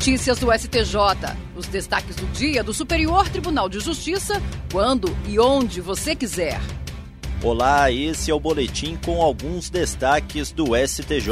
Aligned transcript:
Notícias 0.00 0.38
do 0.38 0.50
STJ. 0.50 0.96
Os 1.54 1.66
destaques 1.66 2.16
do 2.16 2.24
dia 2.28 2.64
do 2.64 2.72
Superior 2.72 3.28
Tribunal 3.28 3.68
de 3.68 3.80
Justiça, 3.80 4.40
quando 4.72 5.14
e 5.28 5.38
onde 5.38 5.82
você 5.82 6.16
quiser. 6.16 6.58
Olá, 7.42 7.92
esse 7.92 8.30
é 8.30 8.34
o 8.34 8.40
boletim 8.40 8.98
com 9.04 9.20
alguns 9.20 9.68
destaques 9.68 10.52
do 10.52 10.68
STJ. 10.74 11.30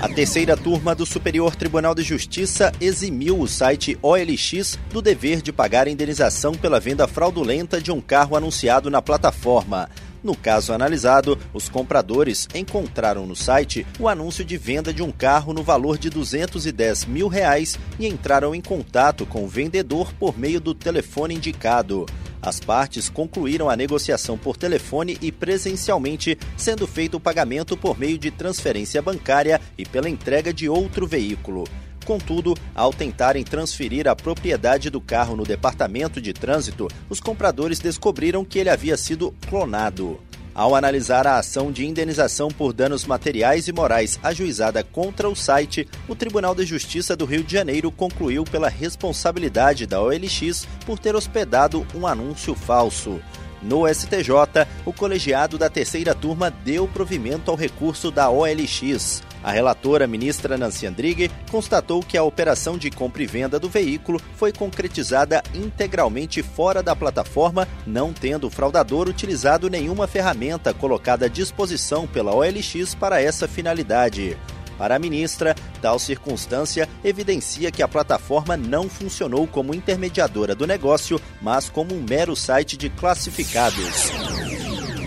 A 0.00 0.08
terceira 0.10 0.56
turma 0.56 0.94
do 0.94 1.04
Superior 1.04 1.56
Tribunal 1.56 1.92
de 1.92 2.04
Justiça 2.04 2.70
eximiu 2.80 3.40
o 3.40 3.48
site 3.48 3.98
OLX 4.00 4.78
do 4.92 5.02
dever 5.02 5.42
de 5.42 5.52
pagar 5.52 5.88
indenização 5.88 6.54
pela 6.54 6.78
venda 6.78 7.08
fraudulenta 7.08 7.80
de 7.80 7.90
um 7.90 8.00
carro 8.00 8.36
anunciado 8.36 8.88
na 8.88 9.02
plataforma. 9.02 9.90
No 10.22 10.36
caso 10.36 10.72
analisado, 10.72 11.36
os 11.52 11.68
compradores 11.68 12.48
encontraram 12.54 13.26
no 13.26 13.34
site 13.34 13.84
o 13.98 14.08
anúncio 14.08 14.44
de 14.44 14.56
venda 14.56 14.92
de 14.92 15.02
um 15.02 15.10
carro 15.10 15.52
no 15.52 15.62
valor 15.62 15.98
de 15.98 16.08
210 16.08 17.06
mil 17.06 17.26
reais 17.26 17.78
e 17.98 18.06
entraram 18.06 18.54
em 18.54 18.60
contato 18.60 19.26
com 19.26 19.44
o 19.44 19.48
vendedor 19.48 20.12
por 20.14 20.38
meio 20.38 20.60
do 20.60 20.74
telefone 20.74 21.34
indicado. 21.34 22.06
As 22.40 22.58
partes 22.58 23.08
concluíram 23.08 23.70
a 23.70 23.76
negociação 23.76 24.36
por 24.36 24.56
telefone 24.56 25.16
e 25.20 25.30
presencialmente, 25.30 26.36
sendo 26.56 26.86
feito 26.88 27.16
o 27.16 27.20
pagamento 27.20 27.76
por 27.76 27.98
meio 27.98 28.18
de 28.18 28.32
transferência 28.32 29.00
bancária 29.00 29.60
e 29.78 29.84
pela 29.84 30.08
entrega 30.08 30.52
de 30.52 30.68
outro 30.68 31.06
veículo. 31.06 31.64
Contudo, 32.04 32.54
ao 32.74 32.92
tentarem 32.92 33.44
transferir 33.44 34.08
a 34.08 34.16
propriedade 34.16 34.90
do 34.90 35.00
carro 35.00 35.36
no 35.36 35.44
departamento 35.44 36.20
de 36.20 36.32
trânsito, 36.32 36.88
os 37.08 37.20
compradores 37.20 37.78
descobriram 37.78 38.44
que 38.44 38.58
ele 38.58 38.70
havia 38.70 38.96
sido 38.96 39.32
clonado. 39.48 40.18
Ao 40.54 40.74
analisar 40.74 41.26
a 41.26 41.38
ação 41.38 41.72
de 41.72 41.86
indenização 41.86 42.48
por 42.48 42.74
danos 42.74 43.06
materiais 43.06 43.68
e 43.68 43.72
morais 43.72 44.20
ajuizada 44.22 44.84
contra 44.84 45.28
o 45.28 45.34
site, 45.34 45.88
o 46.06 46.14
Tribunal 46.14 46.54
de 46.54 46.66
Justiça 46.66 47.16
do 47.16 47.24
Rio 47.24 47.42
de 47.42 47.52
Janeiro 47.52 47.90
concluiu 47.90 48.44
pela 48.44 48.68
responsabilidade 48.68 49.86
da 49.86 50.02
OLX 50.02 50.68
por 50.84 50.98
ter 50.98 51.16
hospedado 51.16 51.86
um 51.94 52.06
anúncio 52.06 52.54
falso. 52.54 53.18
No 53.62 53.88
STJ, 53.88 54.66
o 54.84 54.92
colegiado 54.92 55.56
da 55.56 55.70
terceira 55.70 56.14
turma 56.14 56.50
deu 56.50 56.86
provimento 56.86 57.50
ao 57.50 57.56
recurso 57.56 58.10
da 58.10 58.28
OLX. 58.28 59.22
A 59.42 59.50
relatora, 59.50 60.06
ministra 60.06 60.56
Nancy 60.56 60.86
Andrighi, 60.86 61.30
constatou 61.50 62.00
que 62.00 62.16
a 62.16 62.22
operação 62.22 62.78
de 62.78 62.90
compra 62.90 63.22
e 63.22 63.26
venda 63.26 63.58
do 63.58 63.68
veículo 63.68 64.20
foi 64.36 64.52
concretizada 64.52 65.42
integralmente 65.52 66.42
fora 66.42 66.82
da 66.82 66.94
plataforma, 66.94 67.66
não 67.86 68.12
tendo 68.12 68.46
o 68.46 68.50
fraudador 68.50 69.08
utilizado 69.08 69.68
nenhuma 69.68 70.06
ferramenta 70.06 70.72
colocada 70.72 71.26
à 71.26 71.28
disposição 71.28 72.06
pela 72.06 72.34
OLX 72.34 72.94
para 72.94 73.20
essa 73.20 73.48
finalidade. 73.48 74.36
Para 74.78 74.96
a 74.96 74.98
ministra, 74.98 75.54
tal 75.80 75.98
circunstância 75.98 76.88
evidencia 77.04 77.70
que 77.70 77.82
a 77.82 77.88
plataforma 77.88 78.56
não 78.56 78.88
funcionou 78.88 79.46
como 79.46 79.74
intermediadora 79.74 80.54
do 80.54 80.66
negócio, 80.66 81.20
mas 81.40 81.68
como 81.68 81.94
um 81.94 82.04
mero 82.08 82.34
site 82.34 82.76
de 82.76 82.88
classificados. 82.88 84.10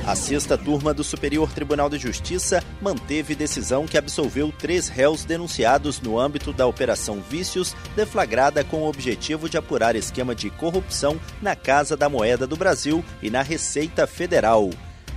A 0.06 0.14
sexta 0.16 0.56
turma 0.56 0.94
do 0.94 1.04
Superior 1.04 1.52
Tribunal 1.52 1.90
de 1.90 1.98
Justiça 1.98 2.64
manteve 2.80 3.34
decisão 3.34 3.88
que 3.88 3.98
absolveu 3.98 4.52
três 4.52 4.88
réus 4.88 5.26
denunciados 5.26 6.00
no 6.00 6.20
âmbito 6.20 6.54
da 6.54 6.68
Operação 6.68 7.20
Vícios, 7.28 7.76
deflagrada 7.96 8.64
com 8.64 8.84
o 8.84 8.88
objetivo 8.88 9.50
de 9.50 9.58
apurar 9.58 9.96
esquema 9.96 10.36
de 10.36 10.52
corrupção 10.52 11.20
na 11.42 11.56
Casa 11.56 11.98
da 11.98 12.08
Moeda 12.08 12.46
do 12.46 12.56
Brasil 12.56 13.04
e 13.20 13.32
na 13.32 13.42
Receita 13.42 14.06
Federal. 14.06 14.70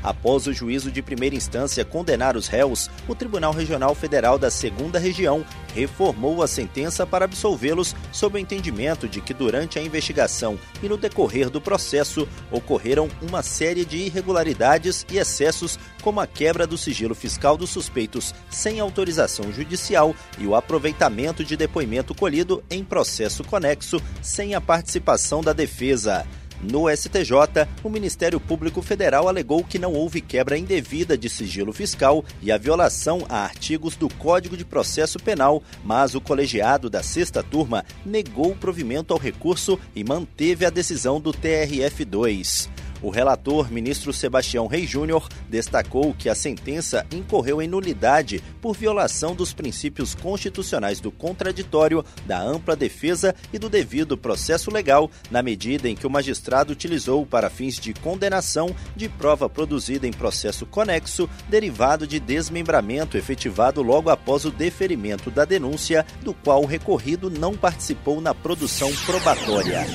Após 0.03 0.47
o 0.47 0.53
juízo 0.53 0.91
de 0.91 1.03
primeira 1.03 1.35
instância 1.35 1.85
condenar 1.85 2.37
os 2.37 2.47
réus, 2.47 2.89
o 3.09 3.15
Tribunal 3.15 3.53
Regional 3.53 3.95
Federal 3.95 4.39
da 4.39 4.51
Segunda 4.51 4.99
Região 4.99 5.45
reformou 5.75 6.43
a 6.43 6.49
sentença 6.49 7.07
para 7.07 7.25
absolvê-los 7.25 7.95
sob 8.13 8.37
o 8.37 8.39
entendimento 8.39 9.09
de 9.09 9.21
que 9.21 9.35
durante 9.35 9.79
a 9.79 9.83
investigação 9.83 10.59
e 10.83 10.89
no 10.89 10.97
decorrer 10.97 11.51
do 11.51 11.61
processo 11.61 12.29
ocorreram 12.51 13.09
uma 13.21 13.43
série 13.43 13.85
de 13.85 13.99
irregularidades 13.99 15.05
e 15.11 15.19
excessos, 15.19 15.79
como 16.03 16.21
a 16.21 16.27
quebra 16.27 16.67
do 16.67 16.79
sigilo 16.79 17.15
fiscal 17.15 17.57
dos 17.57 17.71
suspeitos 17.71 18.35
sem 18.49 18.81
autorização 18.81 19.53
judicial 19.53 20.15
e 20.39 20.47
o 20.47 20.55
aproveitamento 20.55 21.45
de 21.45 21.57
depoimento 21.57 22.15
colhido 22.15 22.63
em 22.71 22.85
processo 22.85 23.43
conexo 23.45 24.01
sem 24.23 24.55
a 24.55 24.61
participação 24.61 25.43
da 25.43 25.53
defesa. 25.53 26.27
No 26.63 26.89
STJ, 26.89 27.69
o 27.85 27.89
Ministério 27.89 28.41
Público 28.41 28.83
Federal 28.83 29.29
alegou 29.29 29.63
que 29.63 29.79
não 29.79 29.93
houve 29.93 30.21
quebra 30.21 30.59
indevida 30.59 31.17
de 31.17 31.29
sigilo 31.29 31.73
fiscal 31.73 32.25
e 32.43 32.51
a 32.51 32.59
violação 32.59 33.25
a 33.29 33.39
artigos 33.39 33.95
do 33.95 34.09
Código 34.09 34.57
de 34.57 34.65
Processo 34.65 35.19
Penal, 35.21 35.63
mas 35.85 36.15
o 36.17 36.21
colegiado 36.21 36.91
da 36.91 37.03
sexta 37.03 37.43
turma 37.43 37.85
negou 38.05 38.51
o 38.51 38.57
provimento 38.57 39.15
ao 39.15 39.21
recurso 39.21 39.79
e 39.95 40.03
manteve 40.03 40.67
a 40.67 40.71
decisão 40.71 41.21
do 41.21 41.33
TRF2. 41.33 42.69
O 43.01 43.11
relator, 43.11 43.71
ministro 43.71 44.13
Sebastião 44.13 44.67
Rei 44.67 44.87
Júnior, 44.87 45.29
destacou 45.49 46.13
que 46.15 46.29
a 46.29 46.35
sentença 46.35 47.07
incorreu 47.13 47.63
em 47.63 47.69
nulidade 47.69 48.43
por 48.61 48.77
violação 48.77 49.35
dos 49.35 49.53
princípios 49.53 50.15
constitucionais 50.15 51.01
do 51.01 51.13
contraditório, 51.13 52.05
da 52.27 52.41
ampla 52.41 52.75
defesa 52.75 53.35
e 53.53 53.59
do 53.59 53.69
devido 53.69 54.19
processo 54.19 54.71
legal, 54.71 55.11
na 55.31 55.43
medida 55.43 55.89
em 55.89 55.95
que 55.95 56.07
o 56.07 56.11
magistrado 56.11 56.73
utilizou 56.73 57.25
para 57.25 57.51
fins 57.51 57.77
de 57.77 57.95
condenação 57.95 58.75
de 58.97 59.09
prova 59.09 59.49
produzida 59.49 60.07
em 60.07 60.13
processo 60.13 60.67
conexo, 60.67 61.29
derivado 61.49 62.07
de 62.07 62.19
desmembramento 62.19 63.17
efetivado 63.17 63.83
logo 63.83 64.11
após 64.11 64.45
o 64.45 64.51
deferimento 64.51 65.31
da 65.31 65.45
denúncia, 65.45 66.05
do 66.23 66.35
qual 66.35 66.63
o 66.63 66.67
recorrido 66.67 67.31
não 67.31 67.55
participou 67.55 68.21
na 68.21 68.35
produção 68.35 68.91
probatória. 69.07 69.87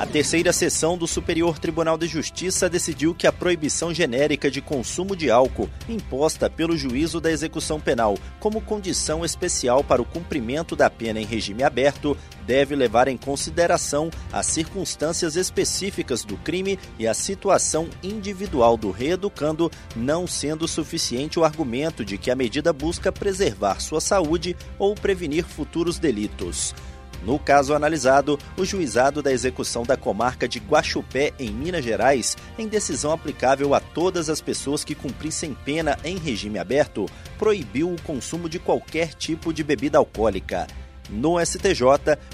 A 0.00 0.06
terceira 0.06 0.50
sessão 0.50 0.96
do 0.96 1.06
Superior 1.06 1.58
Tribunal 1.58 1.98
de 1.98 2.06
Justiça 2.06 2.70
decidiu 2.70 3.14
que 3.14 3.26
a 3.26 3.32
proibição 3.32 3.92
genérica 3.92 4.50
de 4.50 4.62
consumo 4.62 5.14
de 5.14 5.30
álcool, 5.30 5.68
imposta 5.86 6.48
pelo 6.48 6.74
juízo 6.74 7.20
da 7.20 7.30
execução 7.30 7.78
penal 7.78 8.16
como 8.38 8.62
condição 8.62 9.26
especial 9.26 9.84
para 9.84 10.00
o 10.00 10.04
cumprimento 10.06 10.74
da 10.74 10.88
pena 10.88 11.20
em 11.20 11.26
regime 11.26 11.62
aberto, 11.62 12.16
deve 12.46 12.74
levar 12.74 13.08
em 13.08 13.16
consideração 13.18 14.10
as 14.32 14.46
circunstâncias 14.46 15.36
específicas 15.36 16.24
do 16.24 16.38
crime 16.38 16.78
e 16.98 17.06
a 17.06 17.12
situação 17.12 17.86
individual 18.02 18.78
do 18.78 18.90
reeducando, 18.90 19.70
não 19.94 20.26
sendo 20.26 20.66
suficiente 20.66 21.38
o 21.38 21.44
argumento 21.44 22.06
de 22.06 22.16
que 22.16 22.30
a 22.30 22.34
medida 22.34 22.72
busca 22.72 23.12
preservar 23.12 23.80
sua 23.80 24.00
saúde 24.00 24.56
ou 24.78 24.94
prevenir 24.94 25.44
futuros 25.44 25.98
delitos. 25.98 26.74
No 27.22 27.38
caso 27.38 27.74
analisado, 27.74 28.38
o 28.56 28.64
juizado 28.64 29.22
da 29.22 29.32
execução 29.32 29.82
da 29.82 29.96
comarca 29.96 30.48
de 30.48 30.58
Guaxupé, 30.58 31.32
em 31.38 31.50
Minas 31.50 31.84
Gerais, 31.84 32.36
em 32.58 32.66
decisão 32.66 33.12
aplicável 33.12 33.74
a 33.74 33.80
todas 33.80 34.30
as 34.30 34.40
pessoas 34.40 34.84
que 34.84 34.94
cumprissem 34.94 35.54
pena 35.64 35.98
em 36.02 36.16
regime 36.16 36.58
aberto, 36.58 37.06
proibiu 37.38 37.92
o 37.92 38.00
consumo 38.02 38.48
de 38.48 38.58
qualquer 38.58 39.14
tipo 39.14 39.52
de 39.52 39.62
bebida 39.62 39.98
alcoólica. 39.98 40.66
No 41.10 41.44
STJ, 41.44 41.82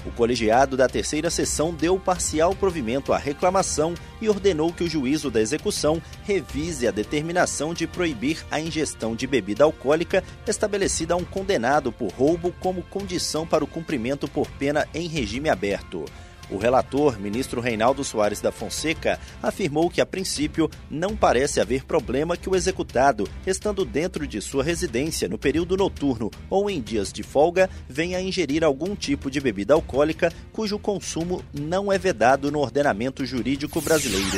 o 0.05 0.11
colegiado 0.11 0.77
da 0.77 0.87
terceira 0.87 1.31
sessão 1.31 1.73
deu 1.73 1.99
parcial 1.99 2.55
provimento 2.55 3.11
à 3.11 3.17
reclamação 3.17 3.95
e 4.21 4.29
ordenou 4.29 4.71
que 4.71 4.83
o 4.83 4.89
juízo 4.89 5.31
da 5.31 5.41
execução 5.41 6.01
revise 6.23 6.87
a 6.87 6.91
determinação 6.91 7.73
de 7.73 7.87
proibir 7.87 8.45
a 8.51 8.59
ingestão 8.59 9.15
de 9.15 9.25
bebida 9.25 9.63
alcoólica 9.63 10.23
estabelecida 10.45 11.15
a 11.15 11.17
um 11.17 11.23
condenado 11.23 11.91
por 11.91 12.11
roubo 12.11 12.53
como 12.59 12.83
condição 12.83 13.47
para 13.47 13.63
o 13.63 13.67
cumprimento 13.67 14.27
por 14.27 14.47
pena 14.51 14.87
em 14.93 15.07
regime 15.07 15.49
aberto. 15.49 16.05
O 16.49 16.57
relator, 16.57 17.19
ministro 17.19 17.59
Reinaldo 17.59 18.03
Soares 18.03 18.39
da 18.39 18.51
Fonseca, 18.51 19.19
afirmou 19.41 19.89
que, 19.89 19.99
a 19.99 20.05
princípio, 20.05 20.69
não 20.89 21.15
parece 21.15 21.59
haver 21.59 21.83
problema 21.83 22.37
que 22.37 22.49
o 22.49 22.55
executado, 22.55 23.27
estando 23.45 23.83
dentro 23.83 24.25
de 24.25 24.41
sua 24.41 24.63
residência 24.63 25.27
no 25.27 25.37
período 25.37 25.75
noturno 25.75 26.31
ou 26.49 26.69
em 26.69 26.81
dias 26.81 27.11
de 27.11 27.23
folga, 27.23 27.69
venha 27.87 28.21
ingerir 28.21 28.63
algum 28.63 28.95
tipo 28.95 29.29
de 29.29 29.41
bebida 29.41 29.73
alcoólica 29.73 30.31
cujo 30.53 30.79
consumo 30.79 31.43
não 31.53 31.91
é 31.91 31.97
vedado 31.97 32.51
no 32.51 32.59
ordenamento 32.59 33.25
jurídico 33.25 33.81
brasileiro. 33.81 34.37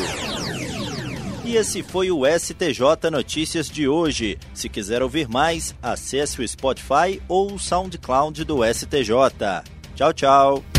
E 1.45 1.55
esse 1.55 1.81
foi 1.81 2.11
o 2.11 2.25
STJ 2.25 3.09
Notícias 3.11 3.67
de 3.69 3.87
hoje. 3.87 4.37
Se 4.53 4.69
quiser 4.69 5.01
ouvir 5.01 5.27
mais, 5.27 5.73
acesse 5.81 6.41
o 6.41 6.47
Spotify 6.47 7.19
ou 7.27 7.53
o 7.53 7.59
SoundCloud 7.59 8.43
do 8.43 8.59
STJ. 8.63 9.63
Tchau, 9.95 10.13
tchau. 10.13 10.78